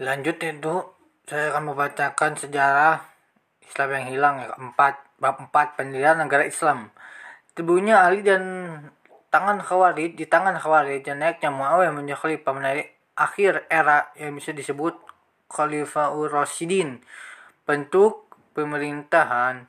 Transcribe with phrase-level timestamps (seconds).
[0.00, 0.74] Lanjut itu
[1.28, 3.04] saya akan membacakan sejarah
[3.60, 6.88] Islam yang hilang ya keempat bab 4 pendirian negara Islam.
[7.52, 8.40] Tibunya Ali dan
[9.28, 12.56] tangan Khawarij di tangan Khawarij dan naiknya Muawiyah menjadi khalifah
[13.12, 14.96] akhir era yang bisa disebut
[15.52, 17.04] Khalifaur Rasyidin.
[17.68, 19.68] Bentuk pemerintahan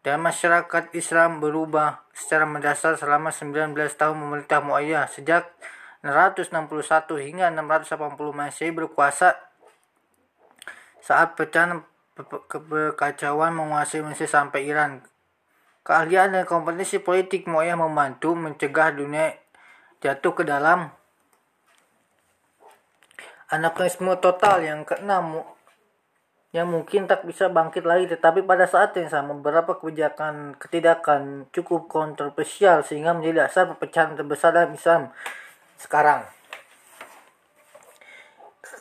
[0.00, 5.52] dan masyarakat Islam berubah secara mendasar selama 19 tahun memerintah Muawiyah sejak
[6.06, 9.34] 661 hingga 680 Masehi berkuasa
[11.02, 11.82] saat pecahan
[12.48, 15.04] kekacauan menguasai Mesir sampai Iran.
[15.86, 19.38] Keahlian dan kompetisi politik Muawiyah membantu mencegah dunia
[20.02, 20.90] jatuh ke dalam
[23.54, 25.46] anakronisme total yang keenam
[26.50, 31.86] yang mungkin tak bisa bangkit lagi tetapi pada saat yang sama beberapa kebijakan ketidakan cukup
[31.86, 35.12] kontroversial sehingga menjadi dasar perpecahan terbesar dalam Islam
[35.80, 36.24] sekarang.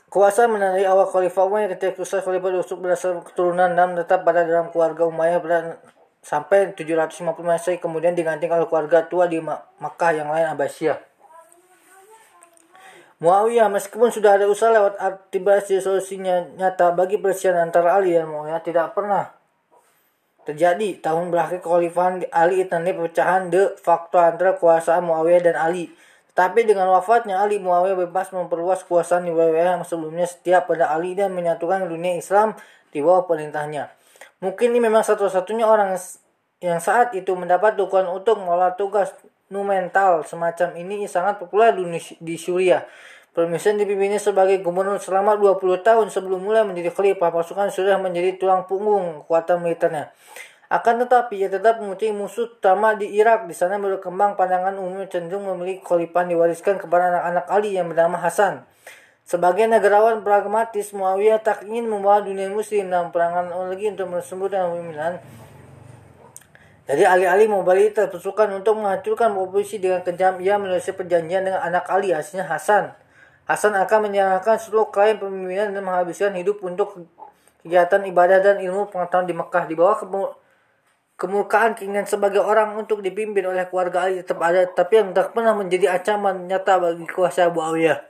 [0.07, 4.71] Kuasa menandai awal Khalifah Umayyah ketika Kusai Khalifah Yusuf berasal keturunan dan tetap pada dalam
[4.71, 5.51] keluarga Umayyah ber
[6.25, 10.97] sampai 750 Masehi kemudian digantikan oleh keluarga tua di Makkah yang lain Abbasiyah.
[13.15, 18.59] Muawiyah meskipun sudah ada usaha lewat artibasi solusinya nyata bagi perselisihan antara Ali dan Muawiyah
[18.59, 19.31] tidak pernah
[20.43, 25.91] terjadi tahun berakhir kekhalifahan Ali tanda pecahan de facto antara kuasa Muawiyah dan Ali
[26.35, 31.15] tapi dengan wafatnya Ali Muawiyah bebas memperluas kuasaan di wilayah yang sebelumnya setiap pada Ali
[31.15, 32.59] dan menyatukan dunia Islam
[32.91, 33.87] di bawah perintahnya.
[34.43, 35.95] Mungkin ini memang satu-satunya orang
[36.59, 39.15] yang saat itu mendapat dukungan untuk mengolah tugas
[39.47, 41.71] numental semacam ini sangat populer
[42.19, 42.83] di Suriah.
[43.35, 47.35] Permisan dipimpinnya sebagai gubernur selama 20 tahun sebelum mulai menjadi khalifah.
[47.35, 50.15] Pasukan sudah menjadi tulang punggung kekuatan militernya.
[50.65, 53.45] Akan tetapi ia tetap memiliki musuh utama di Irak.
[53.45, 58.65] Di sana berkembang pandangan umum cenderung memiliki khalifah diwariskan kepada anak-anak Ali yang bernama Hasan.
[59.25, 64.69] Sebagai negarawan pragmatis, Muawiyah tak ingin membawa dunia muslim dalam perangan lagi untuk bersembunyi dalam
[64.77, 65.13] pemilihan.
[66.85, 72.13] Jadi alih-alih membalik terpasukan untuk menghancurkan oposisi dengan kejam, ia menulis perjanjian dengan anak Ali,
[72.13, 72.93] hasilnya Hasan.
[73.49, 77.09] Hasan akan menyerahkan seluruh klaim pemimpinan dan menghabiskan hidup untuk
[77.65, 79.97] kegiatan ibadah dan ilmu pengetahuan di Mekah di bawah
[81.15, 85.55] Kemurkaan keinginan sebagai orang untuk dipimpin oleh keluarga Ali tetap ada, tapi yang tak pernah
[85.55, 88.03] menjadi ancaman nyata bagi kuasa Muawiyah.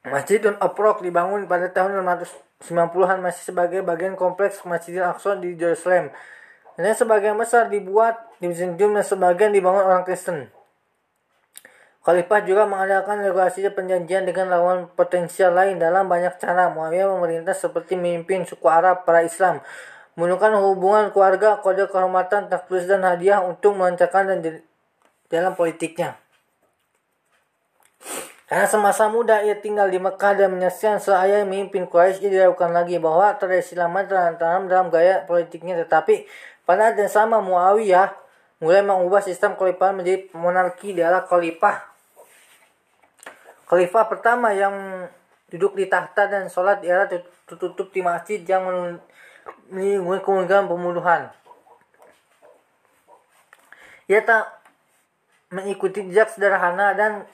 [0.00, 6.12] Masjidun Aprok dibangun pada tahun 690-an masih sebagai bagian kompleks Masjidil Aqsa di Jerusalem.
[6.76, 10.48] Dan sebagian besar dibuat di dan sebagian dibangun orang Kristen.
[12.00, 16.72] Khalifah juga mengadakan negosiasi perjanjian dengan lawan potensial lain dalam banyak cara.
[16.72, 19.60] Muawiyah memerintah seperti memimpin suku Arab para Islam,
[20.16, 24.64] menunjukkan hubungan keluarga, kode kehormatan, taklis dan hadiah untuk melancarkan dan
[25.28, 26.16] dalam politiknya.
[28.48, 32.98] Karena semasa muda ia tinggal di Mekah dan menyaksikan seayah memimpin Quraisy ia diragukan lagi
[32.98, 36.26] bahwa tradisi lama tertanam dalam gaya politiknya tetapi
[36.66, 38.10] pada yang sama Muawiyah
[38.58, 41.89] mulai mengubah sistem khalifah menjadi monarki di ala khalifah
[43.70, 45.06] Khalifah pertama yang
[45.46, 47.06] duduk di tahta dan sholat di era
[47.46, 48.66] tertutup di masjid yang
[49.70, 51.30] menimbulkan kemungkinan pembunuhan.
[54.10, 54.58] Ia tak
[55.54, 57.30] mengikuti jejak sederhana dan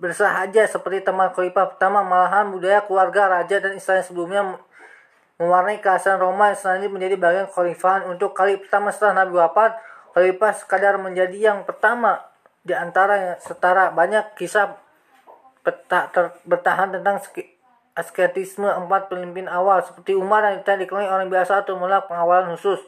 [0.00, 4.56] bersahaja seperti teman khalifah pertama malahan budaya keluarga raja dan istana sebelumnya
[5.36, 9.76] mewarnai keasaran Roma selanjutnya menjadi bagian khalifahan untuk kali pertama setelah Nabi wafat
[10.16, 12.24] khalifah sekadar menjadi yang pertama
[12.64, 14.80] di antara yang setara banyak kisah
[15.62, 17.22] peta, ter, bertahan tentang
[17.94, 22.82] asketisme empat pemimpin awal seperti Umar yang tidak dikenali orang biasa atau mulai pengawalan khusus.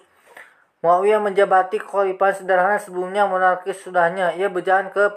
[0.84, 4.36] Muawiyah menjabati kekhalifahan sederhana sebelumnya monarkis sudahnya.
[4.36, 5.08] Ia berjalan ke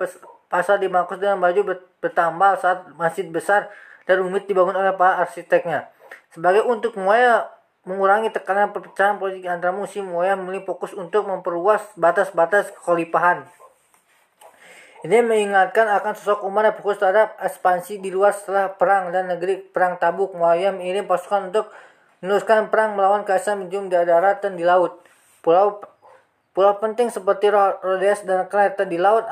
[0.47, 3.67] pasar di Markus dengan baju bertambal saat masjid besar
[4.07, 5.91] dan rumit dibangun oleh para arsiteknya.
[6.31, 7.51] Sebagai untuk Muawiyah
[7.83, 13.47] mengurangi tekanan perpecahan politik antara musim, Muawiyah memilih fokus untuk memperluas batas-batas kekhalifahan.
[15.07, 19.63] Ini mengingatkan akan sosok Umar yang fokus terhadap ekspansi di luar setelah perang dan negeri
[19.63, 20.35] perang Tabuk.
[20.35, 21.71] Muawiyah mengirim pasukan untuk
[22.19, 24.99] meneruskan perang melawan Kaisar Minjum di darat dan di laut.
[25.39, 25.79] Pulau
[26.51, 29.23] pulau penting seperti Rhodes dan Kreta di laut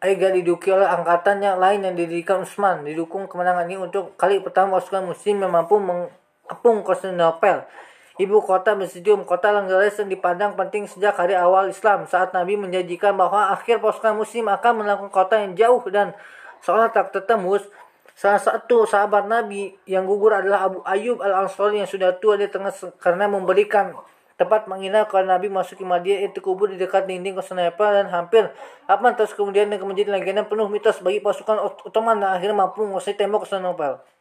[0.00, 2.80] Aiga diduki oleh angkatan yang lain yang didirikan Utsman.
[2.80, 7.68] Didukung kemenangan ini untuk kali pertama pasukan muslim yang mampu mengepung Konstantinopel.
[8.14, 13.10] Ibu kota Mesjidum, kota legendaris di dipandang penting sejak hari awal Islam saat Nabi menjanjikan
[13.18, 16.14] bahwa akhir pasukan muslim akan melakukan kota yang jauh dan
[16.62, 17.66] seolah tak tertembus.
[18.14, 22.70] Salah satu sahabat Nabi yang gugur adalah Abu Ayyub al-Ansari yang sudah tua di tengah
[23.02, 23.90] karena memberikan
[24.38, 28.46] tempat menginap kalau Nabi masuk ke Madinah itu kubur di dekat dinding Konstantinopel dan hampir
[28.86, 33.18] apa terus kemudian yang menjadi legenda penuh mitos bagi pasukan Ottoman dan akhirnya mampu menguasai
[33.18, 34.13] tembok Konstantinopel.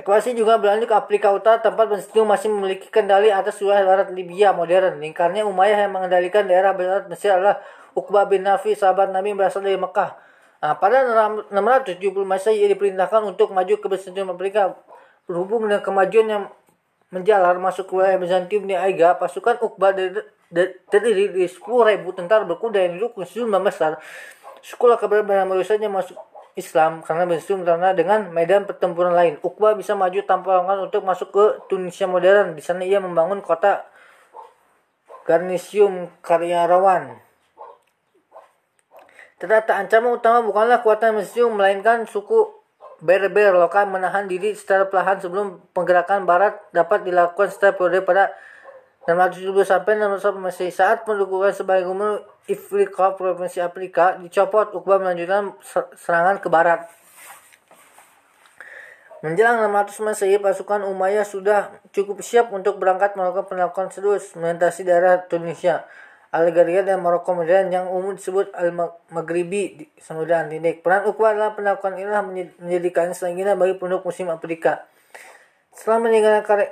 [0.00, 4.48] Ekwasi juga berlanjut ke Afrika Utara tempat Mesir masih memiliki kendali atas wilayah barat Libya
[4.56, 4.96] modern.
[4.96, 7.60] Lingkarnya Umayyah yang mengendalikan daerah barat Mesir adalah
[7.92, 10.16] Uqbah bin Nafi, sahabat Nabi berasal dari Mekah.
[10.64, 11.04] Nah, pada
[11.52, 14.72] 670 Masehi ia diperintahkan untuk maju ke Bizantium Afrika
[15.28, 16.44] berhubung dengan kemajuan yang
[17.12, 19.92] menjalar masuk ke wilayah Bizantium di Aiga, pasukan Uqbah
[20.88, 21.60] terdiri dari 10.000
[22.16, 24.00] tentara berkuda yang didukung sejumlah besar.
[24.64, 26.16] Sekolah keberadaan saja masuk
[26.60, 29.40] Islam karena Bizantium karena dengan medan pertempuran lain.
[29.40, 32.52] Uqbah bisa maju tanpa halangan untuk masuk ke Tunisia modern.
[32.54, 33.88] Di sana ia membangun kota
[35.24, 37.16] Garnisium Karyarawan.
[39.40, 42.60] Tetapi ancaman utama bukanlah kekuatan Bizantium melainkan suku
[43.00, 48.28] Berber lokal menahan diri secara perlahan sebelum penggerakan barat dapat dilakukan setelah periode pada
[49.10, 55.58] 670 sampai 600 masih saat pendukungan sebagai gubernur Ifrika provinsi Afrika dicopot Uqbah melanjutkan
[55.98, 56.86] serangan ke barat.
[59.20, 65.20] Menjelang 600 Masehi, pasukan Umayyah sudah cukup siap untuk berangkat melakukan penaklukan sedus melintasi daerah
[65.28, 65.84] Tunisia.
[66.30, 70.80] Algeria dan Maroko modern yang umum disebut Al-Maghribi di Samudra Atlantik.
[70.86, 72.22] Peran Uqbah dalam penaklukan inilah
[72.62, 74.86] menjadikan selengginan bagi penduduk musim Afrika.
[75.74, 76.70] Setelah meninggalkan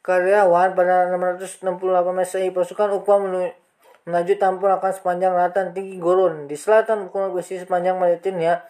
[0.00, 1.68] karyawan pada 668
[2.12, 6.48] Masehi, pasukan Uqbah melaju tampur akan sepanjang lautan tinggi Goron.
[6.48, 8.64] Di selatan Gunung besi sepanjang Mauritania,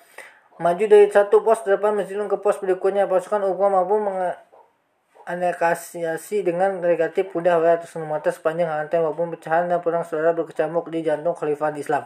[0.59, 3.97] maju dari satu pos depan Mesir ke pos berikutnya, pasukan Uqbah mampu
[5.31, 11.07] anekasiasi dengan negatif mudah wilayah mata sepanjang rantai maupun pecahan dan perang saudara berkecamuk di
[11.07, 12.05] jantung khalifah Islam.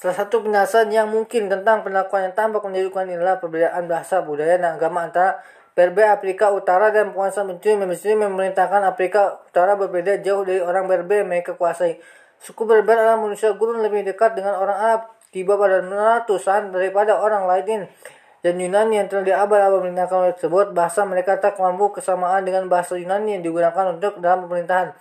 [0.00, 4.80] Salah satu penjelasan yang mungkin tentang pengakuan yang tampak menunjukkan inilah perbedaan bahasa, budaya, dan
[4.80, 5.44] agama antara
[5.80, 11.24] Berber Afrika Utara dan penguasa mencuri Mesir memerintahkan Afrika Utara berbeda jauh dari orang Berber
[11.24, 11.96] yang mereka kuasai.
[12.36, 15.00] Suku Berber adalah manusia gurun lebih dekat dengan orang Arab
[15.32, 17.88] tiba pada ratusan daripada orang lain
[18.44, 23.40] dan Yunani yang telah diabal-abal pemerintahan tersebut, bahasa mereka tak mampu kesamaan dengan bahasa Yunani
[23.40, 24.92] yang digunakan untuk dalam pemerintahan.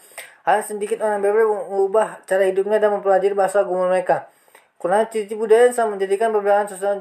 [0.47, 4.31] Hanya sedikit orang Berber mengubah cara hidupnya dan mempelajari bahasa gumul mereka.
[4.79, 6.99] Kurang ciri budaya yang menjadikan perbedaan sosial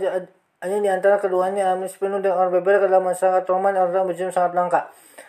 [0.58, 4.34] hanya di antara keduanya Amis penuh dengan orang Berber adalah masyarakat Roman yang orang berjumlah
[4.34, 4.80] sangat langka.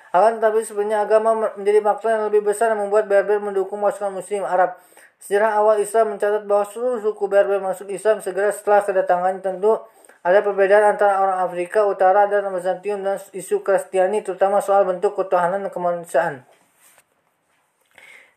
[0.09, 4.41] Akan tetapi sebenarnya agama menjadi faktor yang lebih besar yang membuat Berber mendukung pasukan muslim
[4.41, 4.73] Arab.
[5.21, 9.77] Sejarah awal Islam mencatat bahwa seluruh suku Berber masuk Islam segera setelah kedatangan tentu
[10.19, 15.63] ada perbedaan antara orang Afrika Utara dan Bizantium dan isu Kristiani, terutama soal bentuk ketuhanan
[15.63, 16.35] dan kemanusiaan.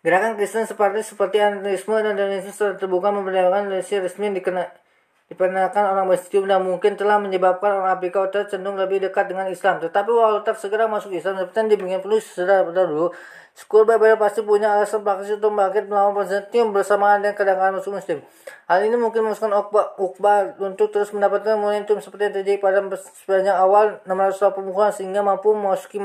[0.03, 4.71] Gerakan Kristen seperti seperti anarkisme dan Darwinisme terbuka memperdayakan relasi resmi dikena,
[5.32, 9.81] diperkenalkan orang dan mungkin telah menyebabkan orang Afrika Utara cenderung lebih dekat dengan Islam.
[9.81, 13.08] Tetapi walau tak segera masuk Islam, seperti yang dibikin perlu sedar dulu,
[13.56, 18.25] Skul Babel pasti punya alasan praktis untuk bangkit melawan Bizantium bersamaan dengan kedatangan musuh muslim.
[18.64, 19.52] Hal ini mungkin memasukkan
[20.00, 25.52] Uqbah, untuk terus mendapatkan momentum seperti yang terjadi pada sepanjang awal 600 pemukulan sehingga mampu
[25.52, 26.00] memasuki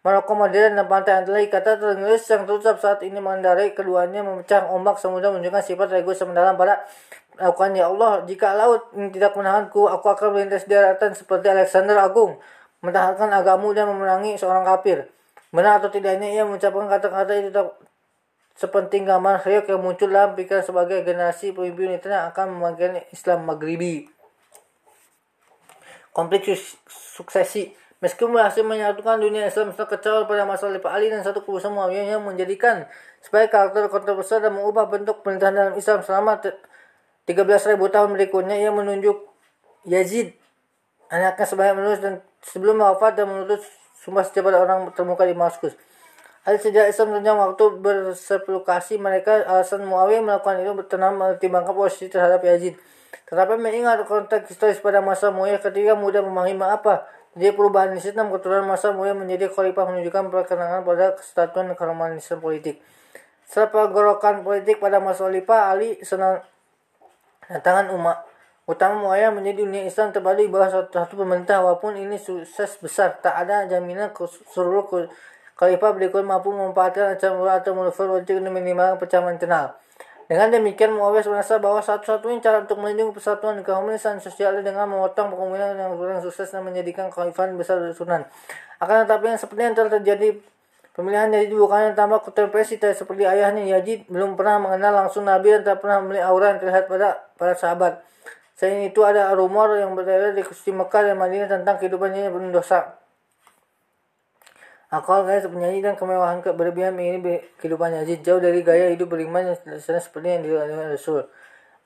[0.00, 4.96] Maroko modern dan pantai Antilai kata tertulis yang terucap saat ini mengendarai keduanya memecah ombak
[4.96, 6.88] samudra menunjukkan sifat regu semendalam pada
[7.40, 12.36] lakukan ya Allah jika laut tidak menahanku aku akan melintas daratan seperti Alexander Agung
[12.84, 15.08] mentahankan agamu dan memenangi seorang kafir
[15.50, 17.74] Benar atau tidaknya ia mengucapkan kata-kata itu tak
[18.54, 24.06] sepenting gambar reok yang muncul dalam pikiran sebagai generasi pemimpin yang akan memanggil Islam Maghribi.
[26.14, 26.54] Konflik
[26.86, 31.68] suksesi Meskipun berhasil menyatukan dunia Islam setelah kecewa pada masa Khalifah Ali dan satu kubusan
[31.76, 32.88] Muawiyah yang menjadikan
[33.20, 36.40] sebagai karakter kontroversial dan mengubah bentuk pemerintahan dalam Islam selama
[37.28, 39.28] 13.000 tahun berikutnya ia menunjuk
[39.88, 40.36] Yazid
[41.10, 43.60] anaknya sebagai menulis dan sebelum wafat dan menulis
[44.00, 45.74] sumpah setiap orang termuka di Damaskus.
[46.40, 52.40] Ada sejak Islam tentang waktu bersepulkasi mereka alasan Muawiyah melakukan itu bertenang mempertimbangkan posisi terhadap
[52.40, 52.80] Yazid.
[53.28, 57.04] Tetapi mengingat konteks historis pada masa Muawiyah ketika muda memahami apa
[57.36, 62.80] jadi perubahan sistem keturunan masa Muawiyah menjadi khalifah menunjukkan perkenangan pada kesatuan keharmonisan politik.
[63.44, 66.38] Setelah pergerakan politik pada masa Khalifah Ali senang
[67.58, 68.30] tangan umat
[68.70, 73.18] Utama Muaya menjadi dunia Islam terbalik di bawah satu, satu pemerintah walaupun ini sukses besar.
[73.18, 74.14] Tak ada jaminan
[74.54, 74.86] seluruh
[75.58, 79.74] khalifah berikut mampu memanfaatkan ancaman atau munafir untuk minimal pecahan internal.
[80.30, 85.34] Dengan demikian Muawiyah merasa bahwa satu-satunya cara untuk melindungi persatuan dan keharmonisan sosial dengan memotong
[85.34, 88.22] kepemimpinan yang kurang sukses dan menjadikan khalifah besar Sunan.
[88.78, 90.38] Akan tetapi yang seperti yang telah terjadi
[90.90, 95.86] Pemilihan Yazid bukannya tambah kontroversi seperti ayahnya Yazid belum pernah mengenal langsung Nabi dan tak
[95.86, 98.02] pernah melihat aura yang terlihat pada para sahabat.
[98.58, 103.00] Selain itu ada rumor yang beredar di Mekah dan Madinah tentang kehidupannya yang penuh dosa.
[104.90, 109.54] Alkohol, gaya penyanyi dan kemewahan ke berlebihan ini kehidupan Yazid jauh dari gaya hidup beriman
[109.54, 111.30] yang sederhana seperti yang dilakukan Rasul.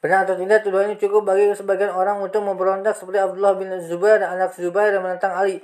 [0.00, 4.24] Benar atau tidak, tuduhan ini cukup bagi sebagian orang untuk memberontak seperti Abdullah bin Zubair
[4.24, 5.60] dan anak Zubair dan menentang Ali.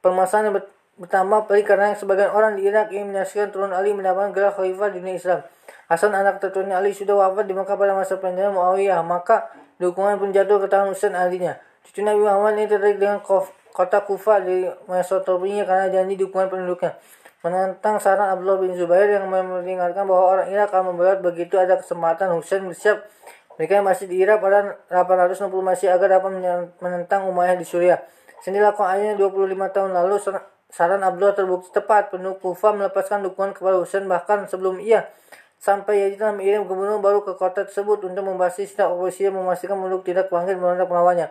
[0.00, 0.56] Permasalahan yang
[0.98, 4.98] bertambah pelik karena sebagian orang di Irak ingin menyaksikan turun Ali mendapatkan gelar khalifah di
[4.98, 5.40] dunia Islam.
[5.86, 10.34] Hasan anak tertuanya Ali sudah wafat di Mekah pada masa penjajahan Muawiyah, maka dukungan pun
[10.34, 11.56] jatuh ke tangan Husain alinya.
[11.86, 13.24] Cucu Nabi Muhammad ini tertarik dengan
[13.72, 16.98] kota Kufa di Mesopotamia karena janji dukungan penduduknya.
[17.40, 22.34] Menentang saran Abdullah bin Zubair yang memperingatkan bahwa orang Irak akan memberat begitu ada kesempatan
[22.34, 23.06] Husain bersiap
[23.54, 26.30] mereka yang masih di Irak pada 860 masih agar dapat
[26.78, 27.98] menentang Umayyah di Suriah.
[28.38, 30.18] Sini lakukan 25 tahun lalu
[30.68, 32.12] saran Abdullah terbukti tepat.
[32.12, 35.08] Penuh Kufa melepaskan dukungan kepada Husain bahkan sebelum ia
[35.58, 40.06] sampai Yazid telah mengirim gubernur baru ke kota tersebut untuk membahas setiap oposisi memastikan penduduk
[40.06, 41.26] tidak bangkit merontak melawannya.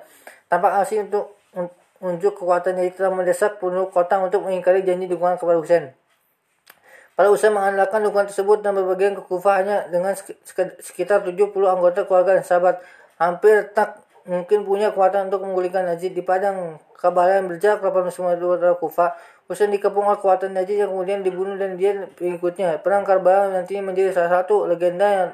[0.52, 1.40] Tampak asli untuk
[2.04, 5.86] unjuk kekuatan yang telah mendesak penduduk kota untuk mengingkari janji dukungan kepada Husain.
[7.18, 10.14] Para Husain mengandalkan dukungan tersebut dan berbagian ke Kufah hanya dengan
[10.84, 12.78] sekitar 70 anggota keluarga dan sahabat.
[13.18, 18.54] Hampir tak mungkin punya kekuatan untuk menggulingkan Najib di padang kabalan yang berjarak 85 km
[18.78, 19.16] Kufah.
[19.48, 22.84] Husain dikepung kekuatan Najib yang kemudian dibunuh dan dia pengikutnya.
[22.84, 25.30] Perang Karbala nantinya menjadi salah satu legenda yang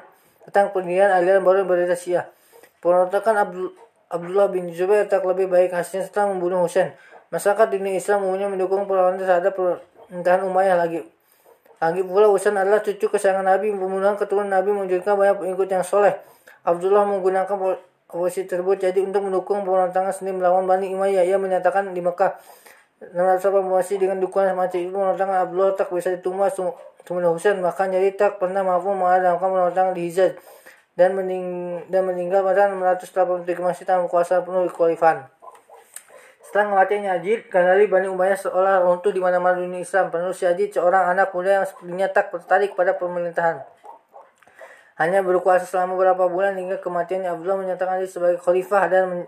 [0.46, 2.30] tentang pendirian aliran baru berbeda Syiah.
[2.78, 3.68] Pemberontakan Abdul
[4.14, 6.94] Abdullah bin Zubair tak lebih baik hasilnya setelah membunuh Husain.
[7.34, 11.02] Masyarakat dunia Islam umumnya mendukung perlawanan terhadap pemerintahan Umayyah lagi.
[11.82, 16.14] Lagi pula Husain adalah cucu kesayangan Nabi, pembunuhan keturunan Nabi menunjukkan banyak pengikut yang soleh.
[16.62, 17.56] Abdullah menggunakan
[18.08, 21.24] posisi tersebut jadi untuk mendukung pemberontakan sendiri melawan Bani Umayyah.
[21.26, 22.36] Ia menyatakan di Mekah
[23.00, 26.56] 600 masih dengan dukungan semacam itu pemberontakan Abdullah tak bisa ditumbas
[27.04, 30.32] semuanya Husain bahkan jadi tak pernah mampu mengalahkan pemberontakan di Hijaz
[30.94, 35.26] dan, mening dan meninggal pada 683 masih tanpa kuasa penuh kekhalifahan.
[36.46, 40.14] Setelah kematian Yazid, Kanali Bani Umayyah seolah runtuh di mana-mana dunia Islam.
[40.14, 43.66] Penulis Yazid seorang anak muda yang sepertinya tak tertarik pada pemerintahan.
[44.94, 49.26] Hanya berkuasa selama beberapa bulan hingga kematiannya Abdullah menyatakan diri sebagai khalifah dan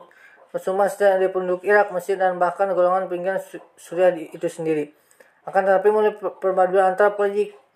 [0.55, 3.43] bersumpah setia dari penduduk Irak, Mesir, dan bahkan golongan pinggiran
[3.75, 4.95] Suriah itu sendiri.
[5.43, 7.15] Akan tetapi mulai perpaduan antara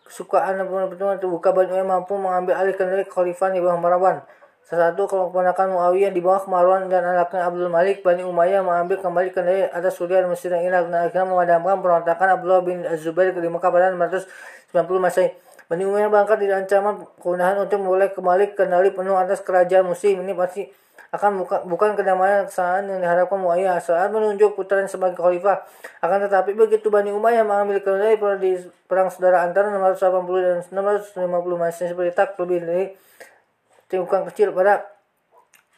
[0.06, 4.22] kesukaan dan pertemuan terbuka Bani Umayyah mampu mengambil alih kendali khalifah di bawah Marwan.
[4.66, 9.34] Salah satu keponakan Muawiyah di bawah Marwan dan anaknya Abdul Malik Bani Umayyah mengambil kembali
[9.34, 13.42] kendali atas Suriah dan Mesir dan Irak dan akhirnya memadamkan pemberontakan Abdullah bin Az-Zubair ke
[13.42, 15.34] Mekah pada 690 Masehi.
[15.70, 20.26] Bani Umayyah bangkit dari ancaman kemudahan untuk memulai kembali kendali penuh atas kerajaan muslim.
[20.26, 20.66] Ini pasti
[21.14, 25.62] akan bukan, bukan kedamaian kesalahan yang diharapkan Muayyah saat menunjuk putranya sebagai khalifah.
[26.02, 28.58] Akan tetapi begitu Bani Umayyah mengambil kendali di
[28.90, 30.58] perang saudara antara 680 dan
[31.14, 31.22] 650
[31.54, 32.84] Masehi seperti tak lebih dari
[33.86, 34.90] timukan kecil pada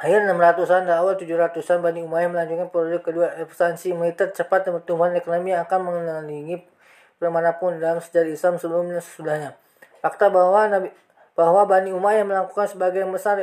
[0.00, 5.12] akhir 600-an dan awal 700-an Bani Umayyah melanjutkan periode kedua ekspansi militer cepat dan pertumbuhan
[5.12, 9.52] ekonomi akan mengenali di mana pun dalam sejarah Islam sebelumnya sesudahnya.
[10.02, 10.90] Fakta bahwa Nabi
[11.32, 13.40] bahwa Bani Umayyah melakukan sebagian besar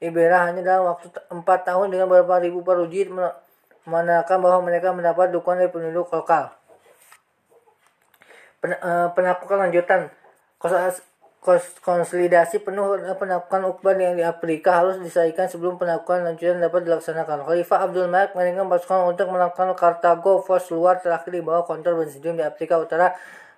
[0.00, 3.12] Ibera hanya dalam waktu 4 tahun dengan beberapa ribu perujit
[3.84, 6.48] menandakan bahwa mereka mendapat dukungan dari penduduk lokal.
[8.64, 10.08] Pen, uh, penaklukan lanjutan
[11.80, 17.44] konsolidasi penuh penaklukan Uqbah yang di Afrika harus diselesaikan sebelum penaklukan lanjutan dapat dilaksanakan.
[17.44, 22.40] Khalifah Abdul Malik mengirimkan pasukan untuk melakukan Kartago Fos luar terakhir di bawah kontrol Byzantium
[22.40, 23.12] di Afrika Utara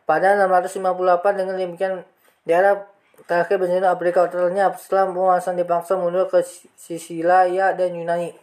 [0.07, 2.03] pada 658 dengan demikian
[2.43, 2.91] daerah
[3.27, 6.43] terakhir bersenjata Afrika Utaranya setelah penguasaan dipaksa mundur ke
[6.75, 8.35] Sisilia dan Yunani.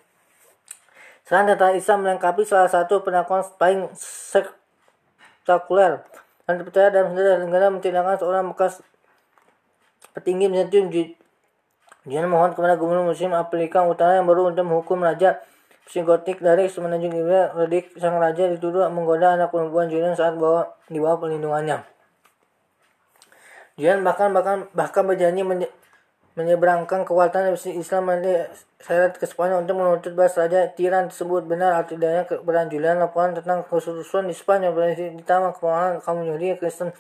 [1.28, 6.02] Selain tentang Islam melengkapi salah satu penaklukan paling spektakuler
[6.50, 8.82] dan dipercaya dalam sejarah negara mentindakan seorang bekas
[10.18, 10.90] petinggi Byzantium
[12.10, 15.38] dia mohon kepada gubernur muslim Afrika Utara yang baru untuk menghukum raja
[15.86, 20.98] psikotik dari semenanjung Iberia Redik sang raja dituduh menggoda anak perempuan Julian saat bawa di
[20.98, 21.99] bawah perlindungannya.
[23.80, 25.72] Jian bahkan bahkan bahkan berjanji menye,
[26.36, 28.52] menyeberangkan kekuatan Islam menjadi
[28.84, 33.32] syarat ke Spanyol untuk menuntut bahas Raja Tiran tersebut benar atau tidaknya keberadaan Julian laporan
[33.32, 34.76] tentang kesusuan di Spanyol
[35.16, 36.92] ditambah kemauan kaum Yahudi Kristen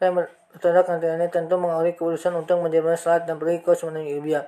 [0.00, 4.40] dan bertanda kantinanya tentu mengawali keputusan untuk menjadi salat dan pergi ke semenanjung Libya.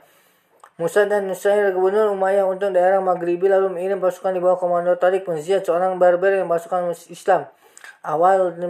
[0.76, 5.24] Musa dan Nusair gubernur Umayyah untuk daerah Maghribi lalu mengirim pasukan di bawah komando Tariq
[5.24, 7.48] bin Ziyad seorang barbar yang pasukan Islam.
[8.04, 8.60] Awal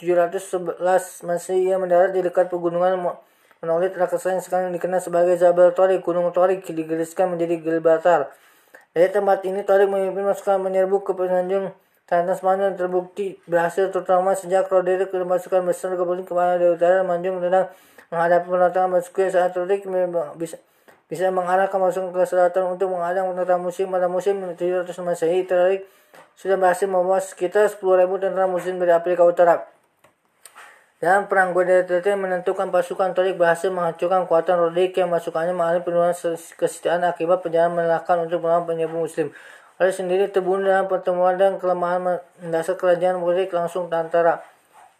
[0.00, 0.80] 711
[1.28, 3.20] masih ia mendarat di dekat pegunungan
[3.60, 6.00] Monolith raksasa yang sekarang dikenal sebagai Jabal Tariq.
[6.00, 8.32] Gunung Tariq digeliskan menjadi Gilbatar.
[8.96, 11.76] Dari tempat ini Tariq memimpin pasukan menyerbu ke penanjung
[12.10, 17.38] Tanah Spanyol terbukti berhasil terutama sejak Roderick dan pasukan besar gabungan kepala dari utara Manjung
[17.38, 17.70] sedang
[18.10, 19.86] menghadapi penentangan Basque saat Roderick
[20.34, 20.58] bisa
[21.06, 25.46] bisa mengarahkan pasukan ke selatan untuk menghadang tentara musim pada musim 700 Masehi.
[25.46, 25.86] Tariq
[26.34, 27.78] sudah berhasil membawa sekitar 10.000
[28.18, 29.70] tentara muslim dari Afrika Utara.
[31.00, 36.12] Dalam perang Guadalajara menentukan pasukan Torik berhasil menghancurkan kekuatan Rodik yang masukannya mengalami penurunan
[36.60, 39.32] kesetiaan akibat perjalanan melelahkan untuk melawan penyerbu muslim.
[39.80, 44.44] Oleh sendiri terbunuh dalam pertemuan dan kelemahan mendasar kerajaan Rodik langsung tentara.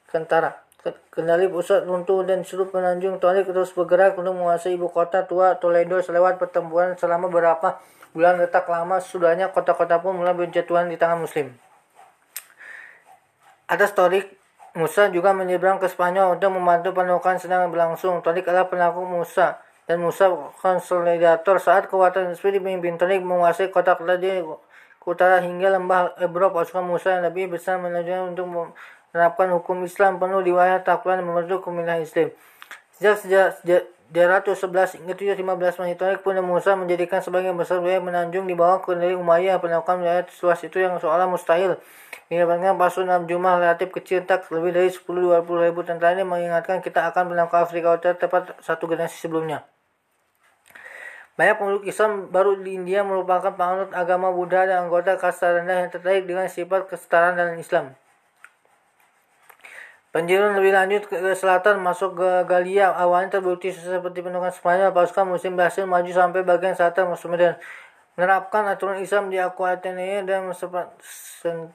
[0.09, 0.64] Kentara.
[1.12, 6.00] Kendali pusat runtuh dan seluruh penanjung Torik terus bergerak untuk menguasai ibu kota tua Toledo
[6.00, 7.76] selewat pertempuran selama beberapa
[8.16, 11.52] bulan letak lama sudahnya kota-kota pun mulai berjatuhan di tangan muslim.
[13.69, 14.40] Atas Torik
[14.79, 18.23] Musa juga menyeberang ke Spanyol untuk membantu pendudukan sedang berlangsung.
[18.23, 19.59] Torik adalah pelaku Musa
[19.91, 20.31] dan Musa
[20.62, 24.15] konsolidator saat kekuatan seperti pemimpin Torik menguasai kota-kota
[25.03, 26.55] utara hingga lembah Ebro.
[26.55, 31.27] Pasukan Musa yang lebih besar melanjutkan untuk menerapkan hukum Islam penuh di wilayah takluk dan
[31.27, 32.31] membentuk komunitas Islam.
[32.95, 38.59] Sejak sejak, sejak 211 hingga 715 Torik pun Musa menjadikan sebagian besar wilayah menanjung di
[38.59, 41.79] bawah kendali Umayyah penaklukan wilayah seluas itu yang seolah mustahil.
[42.26, 47.31] Dibandingkan pasukan jumlah relatif kecil tak lebih dari 10-20 ribu tentara ini mengingatkan kita akan
[47.47, 49.62] ke Afrika Utara tepat satu generasi sebelumnya.
[51.38, 55.90] Banyak penduduk Islam baru di India merupakan penganut agama Buddha dan anggota kasta rendah yang
[55.95, 57.95] tertarik dengan sifat kesetaraan dalam Islam.
[60.11, 65.55] Penjuruan lebih lanjut ke selatan masuk ke Galia awalnya terbukti seperti pendudukan Spanyol pasukan muslim
[65.55, 67.55] berhasil maju sampai bagian selatan musim Medan
[68.19, 70.50] menerapkan aturan Islam di Aquatania dan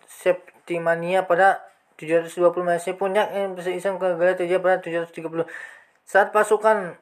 [0.03, 1.63] Septimania pada
[1.95, 2.99] 720 Masehi.
[2.99, 3.31] Puncak
[3.71, 5.47] Islam ke Galia terjadi pada 730
[6.03, 6.99] saat pasukan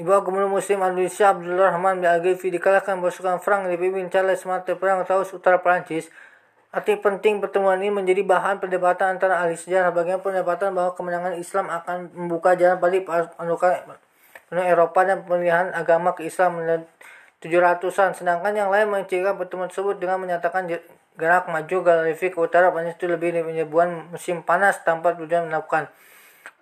[0.00, 5.28] Ibu Gubernur Muslim Indonesia Abdullah Rahman bin dikalahkan pasukan Frank dipimpin Charles Martel perang Taus
[5.36, 6.08] Utara Prancis
[6.70, 9.90] Arti penting pertemuan ini menjadi bahan perdebatan antara ahli sejarah.
[9.90, 13.98] Bagian perdebatan bahwa kemenangan Islam akan membuka jalan balik pasukan
[14.54, 16.62] Eropa dan pemilihan agama ke Islam
[17.42, 18.14] 700-an.
[18.14, 20.70] Sedangkan yang lain mencirikan pertemuan tersebut dengan menyatakan
[21.18, 23.66] gerak maju Galilei ke utara banyak itu lebih dari
[24.06, 25.90] musim panas tanpa tujuan melakukan.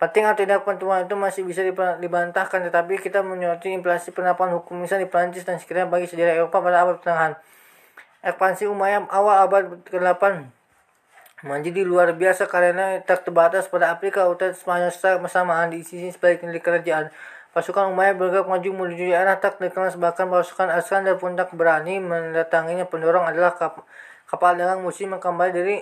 [0.00, 1.60] Penting atau tidak pertemuan itu masih bisa
[2.00, 6.64] dibantahkan, tetapi kita menyoroti inflasi penerapan hukum misalnya di Prancis dan sekiranya bagi sejarah Eropa
[6.64, 7.36] pada abad pertengahan.
[8.18, 10.50] Ekspansi Umayyah awal abad ke-8
[11.46, 16.50] menjadi luar biasa karena tak terbatas pada Afrika Utara Spanyol secara bersamaan di sisi sebaliknya
[16.50, 17.14] di kerajaan.
[17.54, 22.90] Pasukan Umayyah bergerak maju menuju arah tak dikenal bahkan pasukan Askandar pun tak berani mendatanginya.
[22.90, 23.86] Pendorong adalah kap
[24.26, 25.76] kapal dagang musim yang kembali dari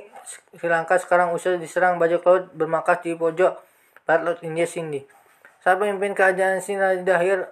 [0.55, 3.59] Sri Lanka sekarang usai diserang bajak laut bermakas di pojok
[4.05, 5.03] barat laut India Sindi.
[5.65, 7.49] Saat pemimpin kerajaan Sina Dahir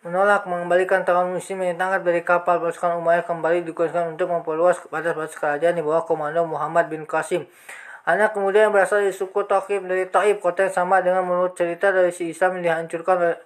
[0.00, 5.36] menolak mengembalikan tahun musim yang ditangkap dari kapal pasukan Umayyah kembali dikuaskan untuk memperluas batas-batas
[5.36, 7.44] kerajaan di bawah komando Muhammad bin Qasim.
[8.08, 12.08] Anak kemudian berasal dari suku Taqib dari Taib, kota yang sama dengan menurut cerita dari
[12.16, 13.36] si Islam yang dihancurkan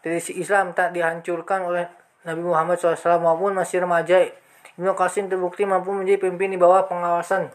[0.00, 1.90] dari si Islam tak dihancurkan oleh
[2.22, 4.22] Nabi Muhammad SAW maupun masih remaja.
[4.78, 7.50] Ibnu Qasim terbukti mampu menjadi pemimpin di bawah pengawasan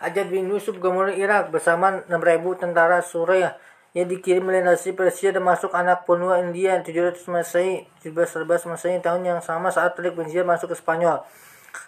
[0.00, 3.52] Hajat bin Yusuf gubernur Irak bersama 6.000 tentara Suriah
[3.90, 9.40] yang dikirim oleh nasi Persia termasuk anak penua India 700 Masehi 1711 Masehi tahun yang
[9.42, 11.26] sama saat bin Ziyad masuk ke Spanyol.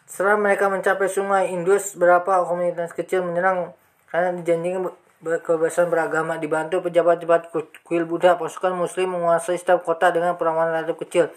[0.07, 3.71] Setelah mereka mencapai sungai Indus, beberapa komunitas kecil menyerang
[4.11, 4.91] karena dijanjikan
[5.23, 7.55] kebebasan beragama dibantu pejabat-pejabat
[7.87, 11.31] kuil Buddha pasukan muslim menguasai setiap kota dengan perlawanan relatif kecil.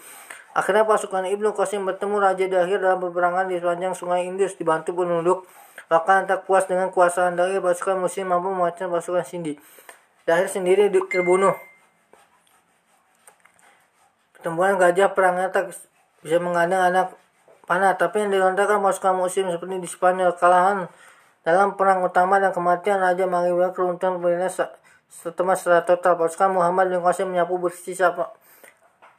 [0.50, 5.46] Akhirnya pasukan Ibnu Qasim bertemu Raja Dahir dalam peperangan di sepanjang sungai Indus dibantu penduduk.
[5.86, 9.54] Bahkan tak puas dengan kuasaan Dahir pasukan muslim mampu memecahkan pasukan Sindi
[10.26, 11.54] Dahir sendiri terbunuh
[14.34, 15.70] pertempuran gajah perangnya tak
[16.22, 17.14] bisa mengandang anak
[17.66, 20.90] panah tapi yang dilontarkan pasukan muslim seperti di Spanyol kalahan
[21.46, 24.50] dalam perang utama dan kematian Raja mengakibatkan keruntuhan pemerintah
[25.06, 26.18] setelah setelah total.
[26.18, 28.10] Pasukan Muhammad bin Qasim menyapu bersisa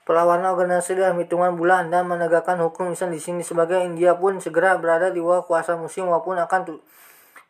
[0.04, 4.76] perlawanan organisasi dalam hitungan bulan dan menegakkan hukum Islam di sini sebagai India pun segera
[4.76, 6.80] berada di bawah kuasa musim maupun akan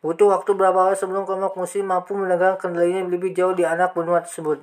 [0.00, 4.22] butuh waktu berapa hari sebelum kelompok musim mampu menegakkan kendalinya lebih jauh di anak benua
[4.22, 4.62] tersebut.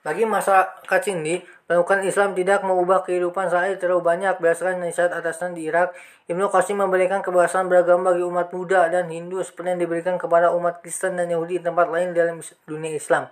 [0.00, 5.70] Bagi masyarakat Sindi, Melakukan Islam tidak mengubah kehidupan saya terlalu banyak berdasarkan nasihat atasan di
[5.70, 5.94] Irak.
[6.26, 10.82] Ibnu Qasim memberikan kebebasan beragama bagi umat Buddha dan Hindu seperti yang diberikan kepada umat
[10.82, 13.30] Kristen dan Yahudi di tempat lain dalam dunia Islam.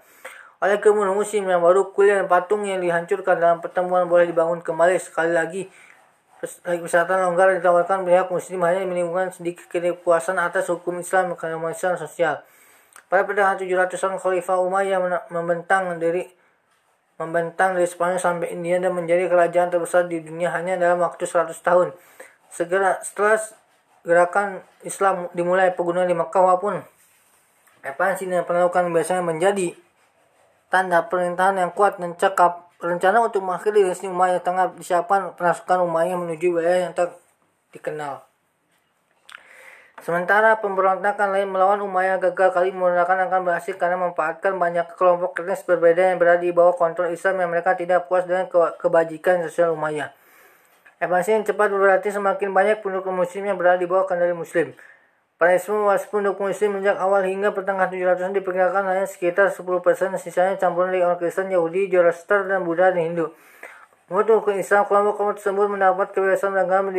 [0.62, 5.02] Oleh kemudian musim yang baru, kuliah dan patung yang dihancurkan dalam pertemuan boleh dibangun kembali
[5.02, 5.66] sekali lagi.
[6.38, 12.46] Persyaratan longgar ditawarkan pihak muslim hanya menimbulkan sedikit kepuasan atas hukum Islam kemanusiaan sosial.
[13.11, 15.03] Pada pertengahan 700-an Khalifah Umayyah
[15.35, 16.29] membentang dari
[17.18, 21.51] membentang dari Spanyol sampai India dan menjadi kerajaan terbesar di dunia hanya dalam waktu 100
[21.59, 21.90] tahun.
[22.55, 23.42] Segera setelah
[24.07, 26.79] gerakan Islam dimulai pegunungan di Mekah walaupun
[27.83, 29.74] ekspansi yang penolakan biasanya menjadi
[30.70, 32.67] tanda perintahan yang kuat dan cekap.
[32.78, 37.18] Rencana untuk mengakhiri dinasti Umayyah tengah disiapkan pasukan Umayyah menuju wilayah yang tak
[37.74, 38.22] dikenal.
[39.98, 45.66] Sementara pemberontakan lain melawan Umayyah gagal kali menggunakan akan berhasil karena memanfaatkan banyak kelompok etnis
[45.66, 49.74] berbeda yang berada di bawah kontrol Islam yang mereka tidak puas dengan ke kebajikan sosial
[49.74, 50.14] Umayyah.
[51.02, 54.70] Ekspansi yang cepat berarti semakin banyak penduduk muslim yang berada di bawah kendali muslim.
[55.38, 59.70] Panisme penduduk muslim sejak awal hingga pertengahan 700-an diperkirakan hanya sekitar 10%
[60.18, 63.31] sisanya campuran dari orang Kristen, Yahudi, Zoroaster, dan Buddha dan Hindu.
[64.11, 66.90] Menurut hukum Islam, kelompok-kelompok tersebut mendapat kebebasan beragama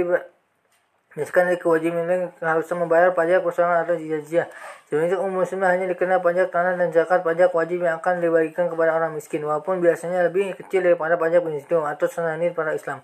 [1.20, 4.48] Misalkan dari kewajiban ini harus membayar pajak perusahaan atau jizyah.
[4.88, 8.96] Sebenarnya umum muslim hanya dikenal pajak tanah dan zakat pajak wajib yang akan dibagikan kepada
[8.96, 13.04] orang miskin, walaupun biasanya lebih kecil daripada pajak muslim atau senani pada Islam.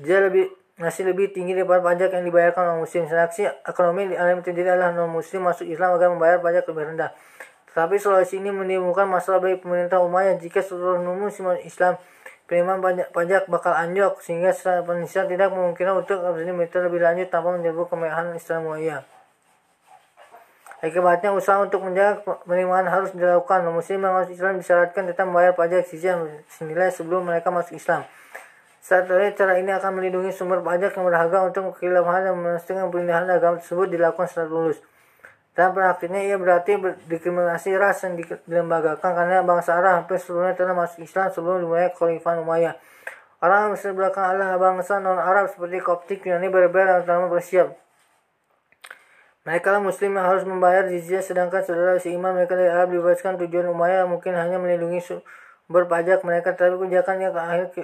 [0.00, 3.08] Dia lebih masih lebih tinggi daripada pajak yang dibayarkan orang muslim.
[3.08, 7.10] Seleksi ekonomi di alam sendiri adalah non muslim masuk Islam agar membayar pajak lebih rendah.
[7.72, 11.96] Tetapi solusi ini menimbulkan masalah bagi pemerintah Umayyah jika seluruh non muslim Islam
[12.46, 17.90] penerimaan pajak, pajak bakal anjlok sehingga Indonesia tidak memungkinkan untuk militer lebih lanjut tanpa menyerbu
[17.90, 19.02] kemewahan Islam Muaya.
[20.76, 23.64] Akibatnya usaha untuk menjaga penerimaan harus dilakukan.
[23.72, 26.20] Muslim yang masuk Islam disyaratkan tetap membayar pajak sisa
[26.52, 28.04] senilai sebelum mereka masuk Islam.
[28.86, 33.26] Saat ini cara ini akan melindungi sumber pajak yang berharga untuk kehilafahan dan memastikan pemindahan
[33.26, 34.78] agama tersebut dilakukan secara lulus.
[35.58, 36.78] Dan praktiknya ia berarti
[37.10, 38.14] diskriminasi ras yang
[38.46, 42.78] dilembagakan karena bangsa Arab hampir seluruhnya telah masuk Islam sebelum dimulai Khalifah Umayyah.
[43.42, 47.74] Orang Mesir belakang adalah bangsa non-Arab seperti Koptik, Yunani, Berber, dan terlalu bersiap.
[49.50, 54.06] Mereka muslim yang harus membayar jizyah sedangkan saudara seiman mereka dari Arab dibebaskan tujuan Umayyah
[54.06, 57.74] mungkin hanya melindungi sumber pajak mereka tapi kebijakan yang akhir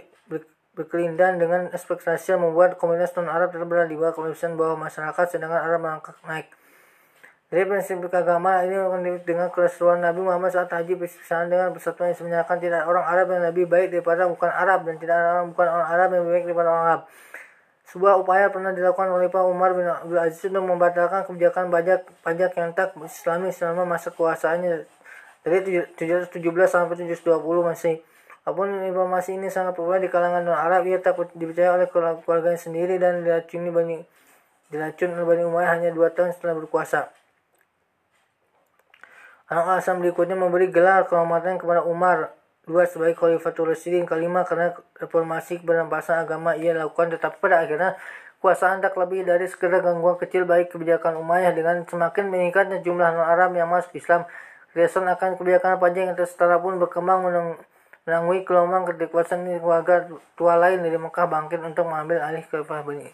[0.73, 6.17] berkelindan dengan ekspektasi membuat komunitas non-Arab terberat di bawah kemiskinan bawah masyarakat sedangkan Arab melangkah
[6.25, 6.49] naik.
[7.53, 8.81] Dari prinsip agama ini
[9.29, 13.45] dengan keseruan Nabi Muhammad saat haji bersamaan dengan persatuan yang sebenarnya tidak orang Arab yang
[13.45, 16.69] lebih baik daripada bukan Arab dan tidak orang bukan orang Arab yang lebih baik daripada
[16.73, 17.03] orang Arab.
[17.93, 22.57] Sebuah upaya pernah dilakukan oleh Pak Umar bin Abdul Aziz untuk membatalkan kebijakan pajak pajak
[22.57, 24.89] yang tak Islami selama masa kuasaannya
[25.45, 26.33] dari 717
[26.65, 28.01] sampai 720 masih.
[28.43, 32.59] Apa pun informasi ini sangat populer di kalangan non Arab, ia tak dipercaya oleh keluarganya
[32.59, 34.03] sendiri dan diracuni Bani
[34.73, 37.13] diracun oleh Bani Umayyah hanya dua tahun setelah berkuasa.
[39.53, 42.33] Anak Asam berikutnya memberi gelar kehormatan kepada Umar.
[42.65, 47.99] Dua sebagai Khalifatul Rasyidin kelima karena reformasi perampasan agama ia lakukan tetapi pada akhirnya
[48.39, 53.55] kuasaan tak lebih dari sekedar gangguan kecil baik kebijakan Umayyah dengan semakin meningkatnya jumlah non-Arab
[53.55, 54.27] yang masuk Islam.
[54.73, 57.23] Kebiasaan akan kebijakan panjang yang tersetara pun berkembang
[58.03, 63.11] menangui gelombang kedekuasaan keluarga tua lain dari Mekah bangkit untuk mengambil alih khalifah Bani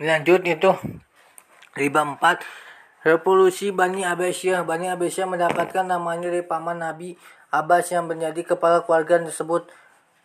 [0.00, 0.72] Lanjut itu
[1.76, 2.40] riba 4
[3.04, 7.16] Revolusi Bani Abbasiyah Bani Abbasiyah mendapatkan namanya dari paman Nabi
[7.50, 9.66] Abbas yang menjadi kepala keluarga tersebut.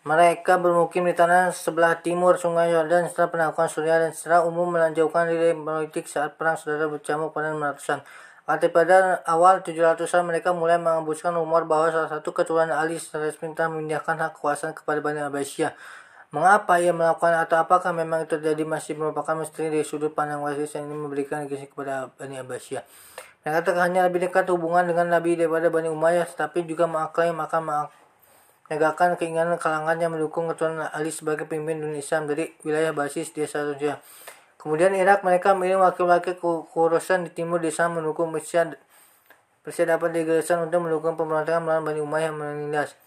[0.05, 5.25] Mereka bermukim di tanah sebelah timur Sungai Yordan setelah penaklukan Suriah dan secara umum melanjutkan
[5.25, 8.05] dari politik saat perang saudara bercamuk pada ratusan.
[8.45, 13.73] Arti pada awal 700-an mereka mulai mengembuskan rumor bahwa salah satu keturunan Ali resmi telah
[13.73, 15.73] memindahkan hak kekuasaan kepada Bani Abbasiyah.
[16.29, 20.77] Mengapa ia melakukan atau apakah memang itu terjadi masih merupakan misteri dari sudut pandang wasis
[20.77, 22.85] yang ini memberikan kisah kepada Bani Abbasiyah.
[23.41, 27.89] Mereka hanya lebih dekat hubungan dengan Nabi daripada Bani Umayyah, tetapi juga mengaklaim akan
[28.65, 33.61] menegakkan keinginan kalangan yang mendukung keturunan Ali sebagai pemimpin dunia Islam dari wilayah basis desa
[33.61, 34.01] Rusia.
[34.57, 38.73] Kemudian Irak mereka memilih wakil-wakil kekurusan di timur desa mendukung Persia.
[39.61, 42.97] Persia dapat digerakkan untuk mendukung pemberontakan melawan Bani Umayyah menindas.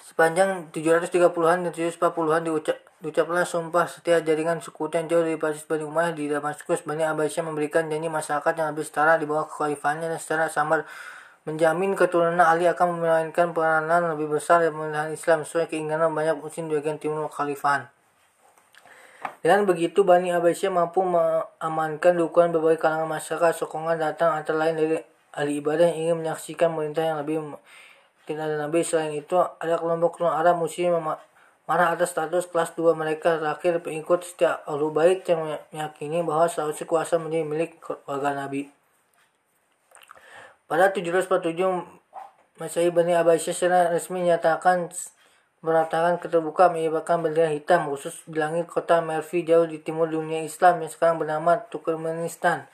[0.00, 5.84] Sepanjang 730-an dan 740-an diucap, diucaplah sumpah setia jaringan suku yang jauh dari basis Bani
[5.84, 6.88] Umayyah di Damaskus.
[6.88, 10.88] Bani Abbasiyah memberikan janji masyarakat yang lebih setara di bawah kekhalifahannya dan secara samar
[11.42, 16.70] menjamin keturunan Ali akan memainkan peranan lebih besar dalam pemerintahan Islam sesuai keinginan banyak muslim
[16.70, 17.90] di bagian timur kekhalifahan.
[19.42, 23.58] Dengan begitu, Bani Abbasiyah mampu mengamankan dukungan berbagai kalangan masyarakat.
[23.58, 24.98] Sokongan datang antara lain dari
[25.34, 27.58] ahli ibadah yang ingin menyaksikan pemerintah yang lebih
[28.22, 30.94] tidak ada nabi selain itu ada kelompok non Arab muslim
[31.66, 36.86] marah atas status kelas 2 mereka terakhir pengikut setiap ahlu bait yang meyakini bahwa seharusnya
[36.86, 38.68] kuasa menjadi milik warga nabi
[40.72, 41.52] pada 747
[42.56, 44.88] Masehi Bani Abbasiyah secara resmi menyatakan
[45.60, 50.80] beratakan keterbuka menyebabkan bendera hitam khusus di langit kota Mervi jauh di timur dunia Islam
[50.80, 52.72] yang sekarang bernama Turkmenistan.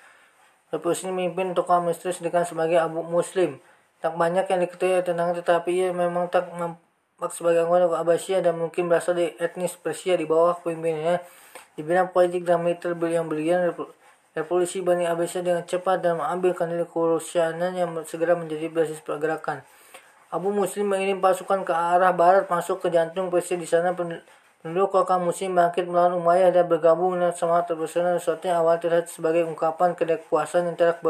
[0.70, 3.58] Revolusi ini memimpin tokoh misterius dengan sebagai Abu Muslim
[3.98, 8.86] Tak banyak yang diketahui tentang tetapi ia memang tak nampak sebagai anggota Abbasiyah dan mungkin
[8.86, 11.18] berasal dari etnis Persia di bawah kepemimpinannya
[11.74, 13.74] di bidang politik dan militer yang brilian
[14.36, 19.64] revolusi Bani Abbasiyah dengan cepat dan mengambil kendali kerusianan yang segera menjadi basis pergerakan.
[20.28, 25.16] Abu Muslim mengirim pasukan ke arah barat masuk ke jantung Persia di sana penduduk kota
[25.16, 29.96] Muslim bangkit melawan Umayyah dan bergabung dengan semangat terbesar sesuatu yang awal terlihat sebagai ungkapan
[29.96, 31.00] kekuasaan yang tidak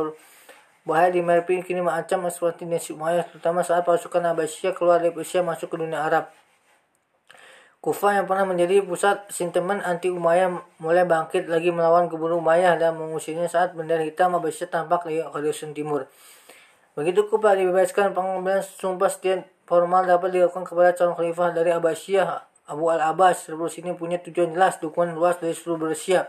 [0.87, 5.42] bahaya di Merpin kini mengancam seperti dinasti Umayyah terutama saat pasukan Abbasiyah keluar dari Persia
[5.42, 6.31] masuk ke dunia Arab.
[7.88, 13.01] Kufah yang pernah menjadi pusat sentimen anti Umayyah mulai bangkit lagi melawan gubernur Umayyah dan
[13.01, 16.05] mengusirnya saat bendera hitam Abbasiyah tampak di Khawarizm Timur.
[16.92, 22.29] Begitu Kuba dibebaskan, pengambilan sumpah setia formal dapat dilakukan kepada calon khalifah dari Abbasiyah,
[22.68, 23.48] Abu al-Abbas.
[23.48, 26.29] Revolusi ini punya tujuan jelas, dukungan luas dari seluruh Persia.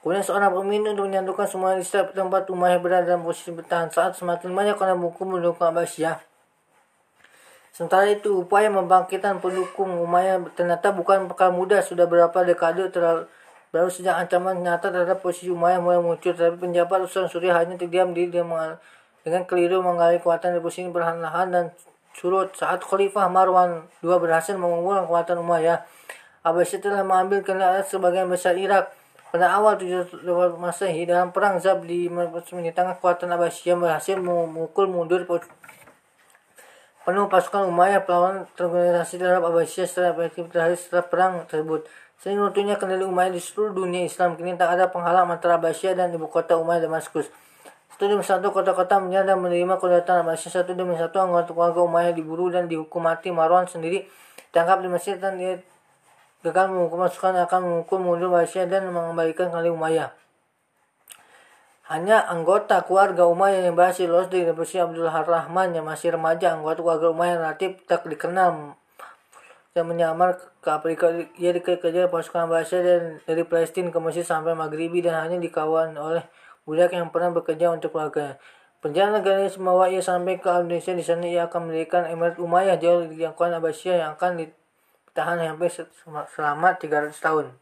[0.00, 4.48] Kemudian seorang pemimpin untuk menyatukan semua di tempat Umayyah berada dalam posisi bertahan saat semakin
[4.48, 6.31] banyak orang buku mendukung Abbasiyah.
[7.72, 11.80] Sementara itu, upaya membangkitkan pendukung Umayyah ternyata bukan perkara mudah.
[11.80, 13.24] Sudah berapa dekade terlalu
[13.72, 18.12] Baru sejak ancaman nyata terhadap posisi Umayyah mulai muncul, tapi penjabat urusan Suriah hanya terdiam
[18.12, 18.44] di dia
[19.24, 21.64] dengan keliru menggali kekuatan pusing perlahan-lahan dan
[22.12, 25.88] surut saat Khalifah Marwan II berhasil mengumpulkan kekuatan Umayyah.
[26.44, 28.92] Abbasiyah telah mengambil kendali sebagian besar Irak.
[29.32, 30.20] Pada awal 700
[30.60, 35.24] Masehi dalam perang Zab di kekuatan Abbasiyah berhasil memukul mundur
[37.02, 41.90] penuh pasukan Umayyah pelawan terorganisasi terhadap Abbasiyah setelah efektif terakhir setelah perang tersebut.
[42.22, 46.14] Sehingga runtuhnya kendali Umayyah di seluruh dunia Islam kini tak ada penghalang antara Abbasiyah dan
[46.14, 47.26] ibu kota Umayyah Damaskus.
[47.90, 50.62] Satu demi satu kota-kota menyadar menerima kedatangan Abbasiyah.
[50.62, 53.34] Satu demi satu anggota keluarga Umayyah diburu dan dihukum mati.
[53.34, 54.06] Marwan sendiri
[54.54, 55.58] tangkap di masjid dan dia
[56.46, 60.21] gagal menghukum pasukan akan mengukur mundur Abbasiyah dan mengembalikan kali Umayyah.
[61.92, 66.56] Hanya anggota keluarga Umayyah yang berhasil lolos dari revolusi Abdul Rahman yang masih remaja.
[66.56, 68.72] Anggota keluarga Umayyah relatif tak dikenal
[69.76, 71.12] dan menyamar ke Afrika.
[71.36, 76.24] Ia dikejar pasukan Abbasiyah dan dari Palestina ke Mesir sampai Maghribi dan hanya dikawan oleh
[76.64, 78.40] budak yang pernah bekerja untuk keluarganya.
[78.80, 80.96] Perjalanan negara membawa ia sampai ke Indonesia.
[80.96, 85.68] Di sana ia akan mendirikan Emirat Umayyah jauh di jangkauan Abbasiyah yang akan ditahan sampai
[86.32, 87.61] selama 300 tahun.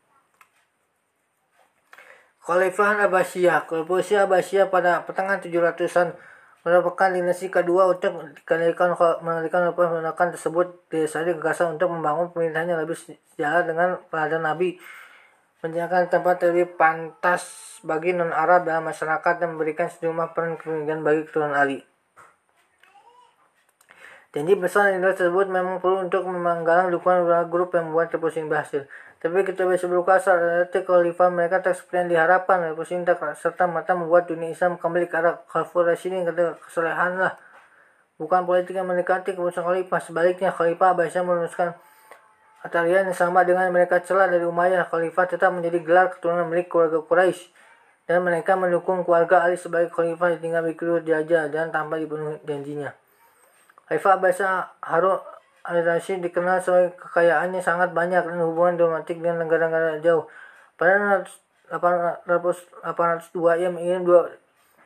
[2.51, 6.19] Khalifah Abbasiyah Revolusi Abbasiyah pada pertengahan 700-an
[6.67, 8.91] merupakan dinasti kedua untuk dikendalikan
[9.23, 14.83] mengendalikan pemerintahan tersebut didasari gagasan untuk membangun pemerintahan yang lebih sejalan dengan peradaban Nabi
[15.63, 17.47] menyediakan tempat lebih pantas
[17.87, 21.79] bagi non-Arab dalam masyarakat dan memberikan sejumlah peran kepemimpinan bagi keturunan Ali.
[24.35, 28.91] Janji besar yang tersebut memang perlu untuk menggalang dukungan beberapa grup yang membuat revolusi berhasil.
[29.21, 32.73] Tapi kita bisa berkuasa relatif khalifah mereka tak yang diharapkan.
[32.73, 37.37] Revolusi tak serta mata membuat dunia Islam kembali ke arah khalifah Rasyidin kata kesalehan lah.
[38.17, 40.01] Bukan politik yang mendekati keputusan khalifah.
[40.01, 41.77] Sebaliknya khalifah Abbasiyah meneruskan
[42.61, 47.01] Atalian yang sama dengan mereka celah dari Umayyah, khalifah tetap menjadi gelar keturunan milik keluarga
[47.01, 47.49] Quraisy
[48.05, 52.93] dan mereka mendukung keluarga Ali sebagai khalifah tinggal berikut diajar dan tanpa dipenuhi janjinya.
[53.89, 55.25] Khalifah Abbasiyah Harun
[55.65, 60.25] al-Rashid dikenal sebagai kekayaannya sangat banyak dan hubungan diplomatik dengan negara-negara jauh.
[60.81, 61.25] Pada
[61.71, 64.33] 802 ia mengirim dua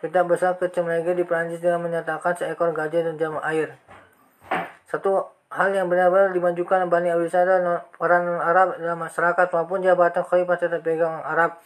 [0.05, 3.81] kita besar ke Cemrege di Perancis dengan menyatakan seekor gajah dan jam air.
[4.85, 7.57] Satu hal yang benar-benar dimajukan Bani Abisada
[7.97, 11.57] para non-Arab dalam masyarakat maupun jabatan khalifah tetap pegang Arab.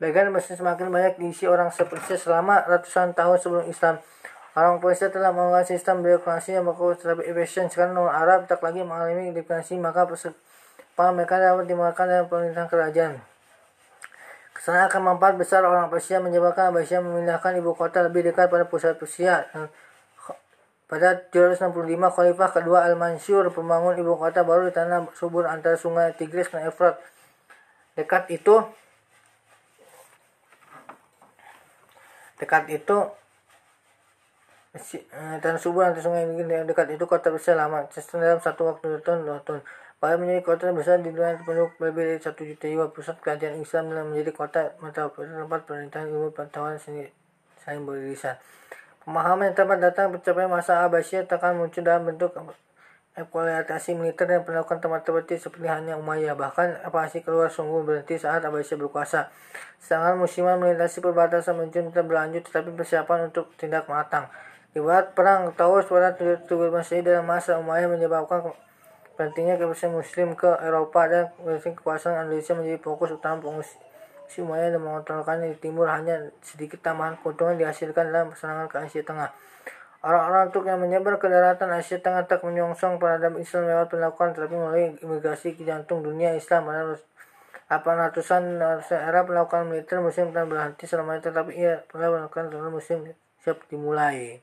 [0.00, 4.00] Bagian masih semakin banyak diisi orang seperti selama ratusan tahun sebelum Islam.
[4.54, 8.86] Orang Persia telah menggunakan sistem birokrasi yang bagus terhadap efisien sekarang non Arab tak lagi
[8.86, 10.06] mengalami birokrasi maka
[10.94, 13.14] para mereka dapat dimakan dalam pemerintahan kerajaan.
[14.54, 18.62] Ke sana akan manfaat besar orang Persia menyebabkan Persia memindahkan ibu kota lebih dekat pada
[18.70, 19.42] pusat Persia
[20.84, 26.52] pada 765, Khalifah kedua Al-Mansur membangun ibu kota baru di tanah subur antara sungai Tigris
[26.54, 27.00] dan Efrat.
[27.98, 28.62] Dekat itu,
[32.38, 33.10] dekat itu
[34.74, 37.86] eh, tanah subur antara sungai Tigris dekat itu kota besar lama.
[37.86, 39.62] Dalam satu waktu tahun dua tahun.
[40.02, 43.94] Pada menjadi kota besar di dunia penduduk lebih dari satu juta jiwa pusat kerajaan Islam
[43.94, 47.08] dan menjadi kota metropolitan tempat pemerintahan ilmu pengetahuan seni
[47.62, 48.36] saling beririsan.
[49.06, 52.34] Pemahaman yang tepat datang pencapaian masa Abbasiyah akan muncul dalam bentuk
[53.14, 56.34] eksploitasi militer dan penolakan tempat seperti hanya Umayyah.
[56.34, 59.30] Bahkan apasi keluar sungguh berhenti saat Abbasiyah berkuasa.
[59.78, 64.26] Sedangkan musiman melintasi perbatasan muncul berlanjut tetapi persiapan untuk tindak matang.
[64.74, 68.50] Ibarat perang Taurus pada 7 Masehi dalam masa Umayyah menyebabkan
[69.14, 73.78] pentingnya kebesaran Muslim ke Eropa dan kekuasaan Indonesia menjadi fokus utama pengungsi
[74.26, 79.06] si Umayyah dan mengontrolkannya di timur hanya sedikit tambahan keuntungan dihasilkan dalam serangan ke Asia
[79.06, 79.30] Tengah.
[80.02, 84.54] Orang-orang Turk yang menyebar ke daratan Asia Tengah tak menyongsong peradaban Islam lewat penolakan tetapi
[84.58, 86.98] melalui imigrasi ke jantung dunia Islam pada
[87.70, 88.58] 800-an
[88.90, 94.42] era melakukan militer muslim telah berhenti selama itu tetapi ia pernah melakukan muslim siap dimulai.